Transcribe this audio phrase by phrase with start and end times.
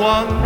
[0.00, 0.39] 光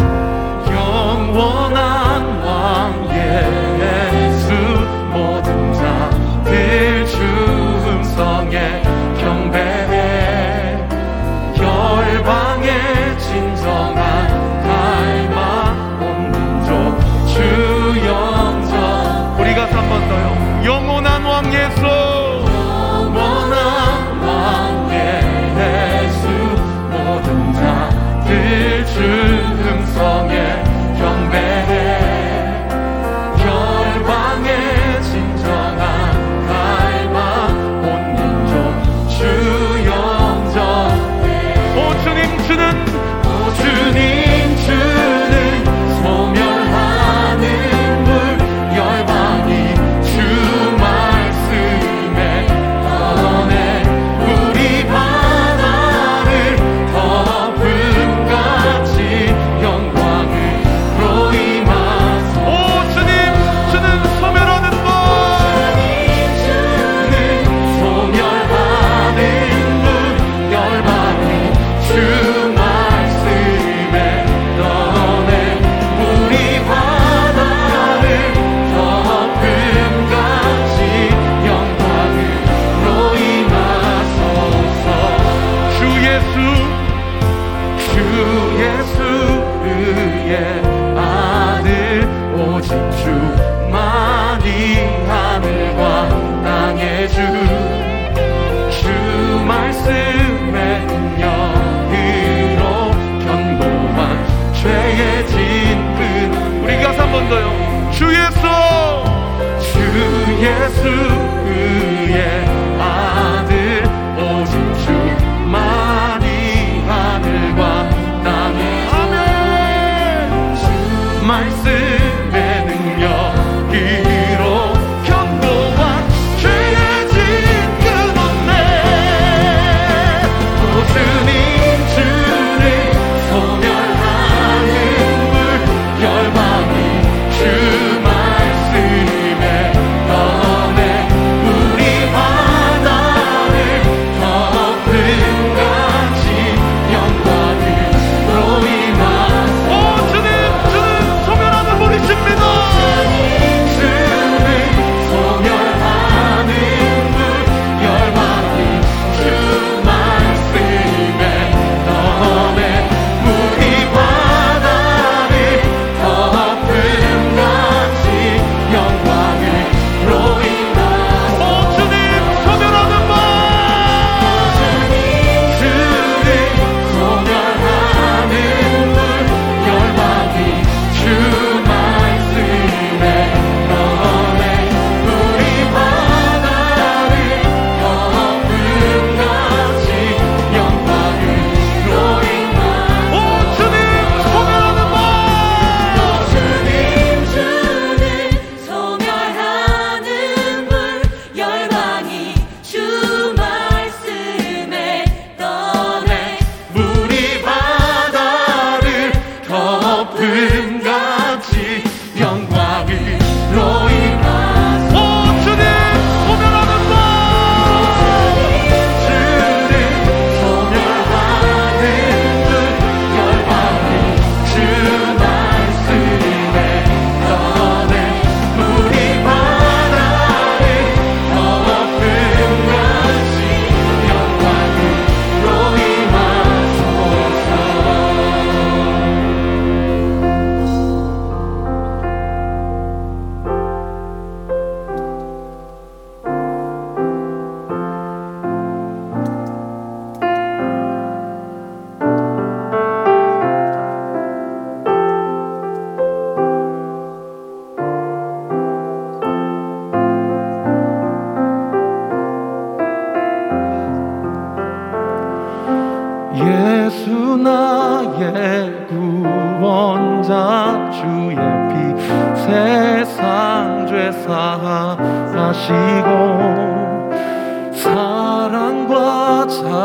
[86.23, 86.64] Jesus.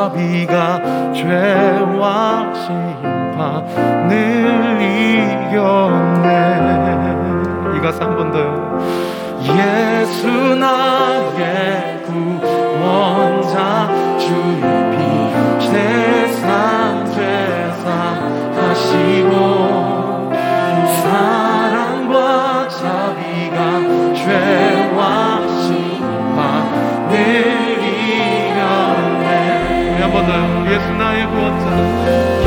[0.10, 0.82] 자비가
[1.14, 4.10] 죄와 심판을
[4.82, 6.28] 이겼네.
[7.78, 8.80] 이 가사 한 번 더요.
[9.42, 13.88] 예수 나의 구원자
[14.20, 14.79] 주님.
[30.10, 30.74] 한 번 더요.
[30.74, 32.39] 예수 나의 구원자.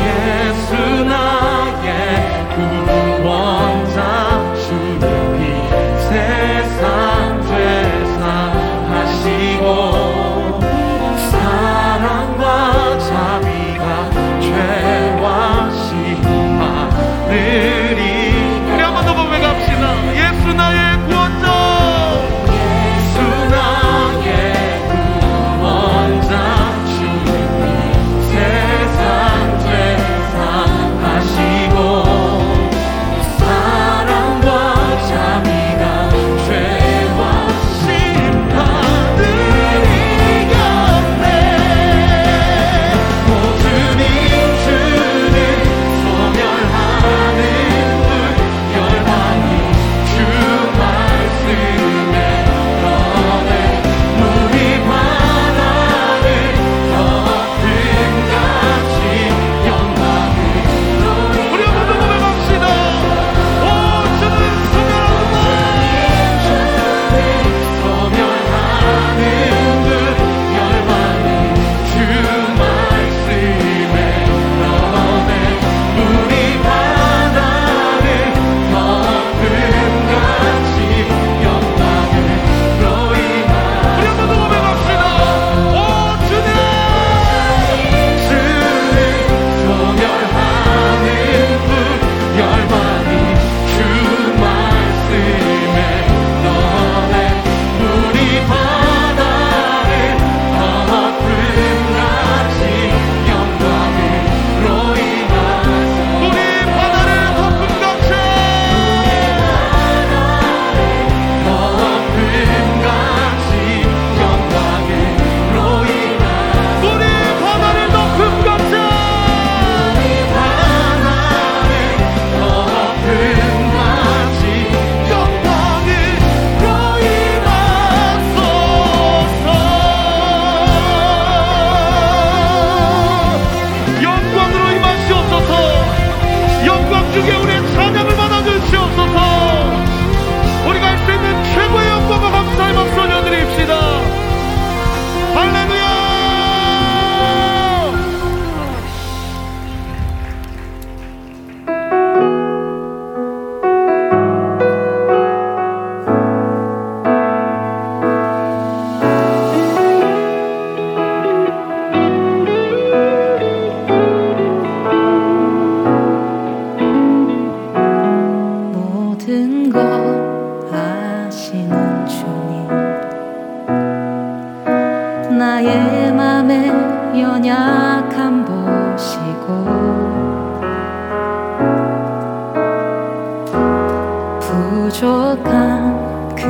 [186.35, 186.47] 그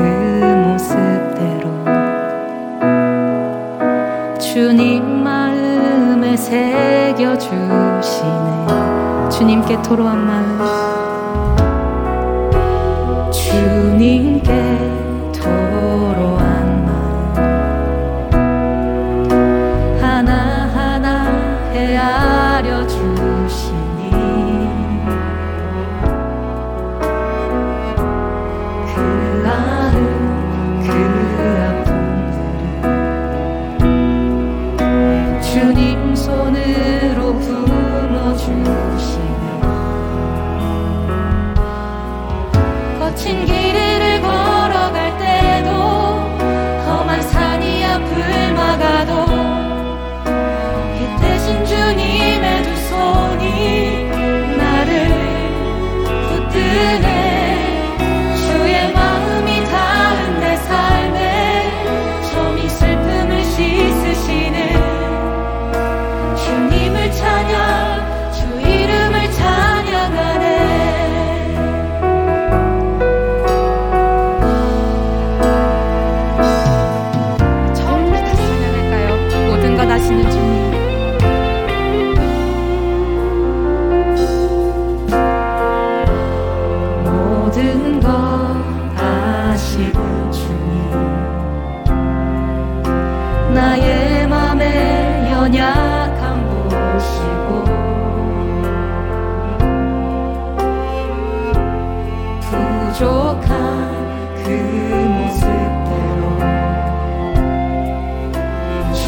[0.68, 1.70] 모습대로
[4.40, 7.54] 주님 마음에 새겨주시네.
[9.32, 10.60] 주님께 토로한 마음.
[13.32, 14.73] 주님께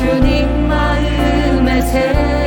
[0.05, 2.44] 주님 마음에 새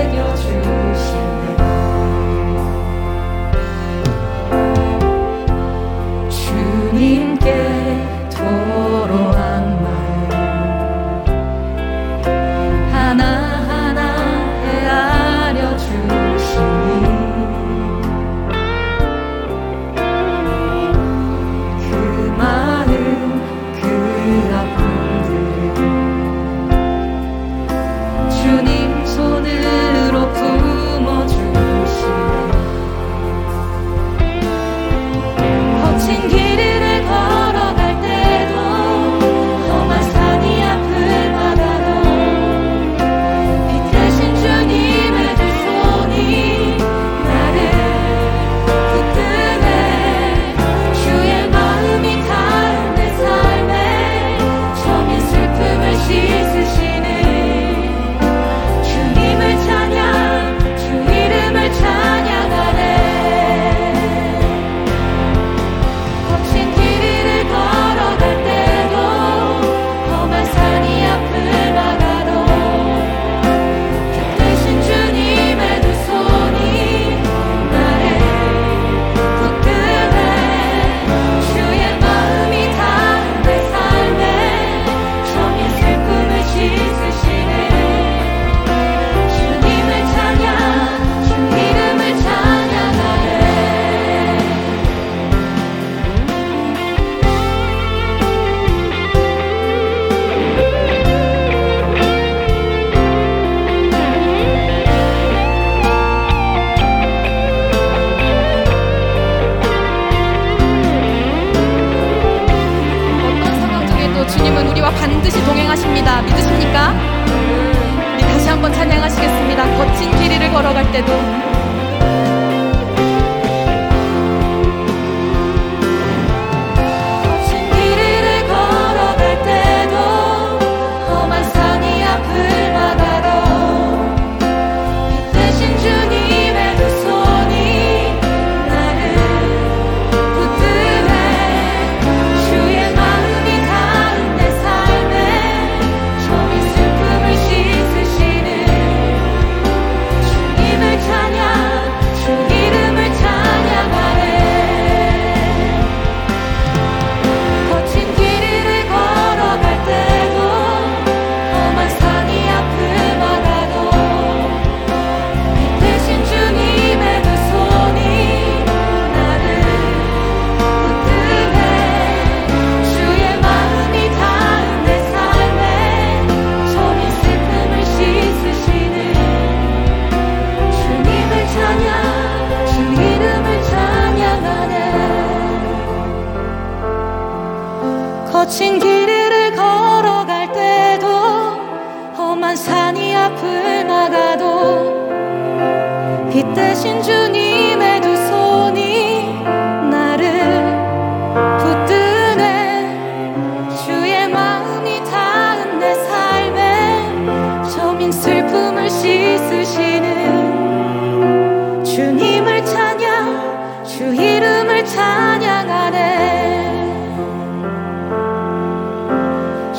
[120.98, 121.57] de tú.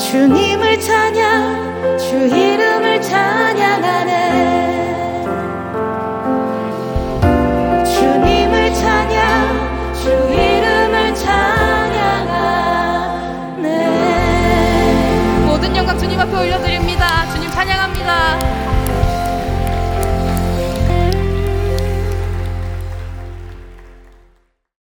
[0.10, 4.79] 주님을 찬양 주 이름을 찬양하네.